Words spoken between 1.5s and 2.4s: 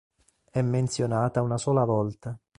sola volta.